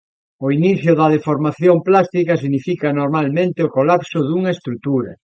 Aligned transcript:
O 0.45 0.47
inicio 0.57 0.91
da 0.99 1.11
deformación 1.15 1.77
plástica 1.89 2.33
significa 2.43 2.97
normalmente 3.01 3.59
o 3.67 3.73
colapso 3.77 4.17
dunha 4.27 4.51
estrutura. 4.57 5.11